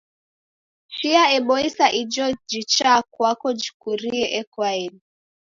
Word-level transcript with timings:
Chia 0.93 1.23
eboisa 1.37 1.85
ijo 2.01 2.25
jichaa 2.49 2.99
kwako 3.13 3.47
jikurie 3.59 4.25
ekoaeni. 4.39 4.99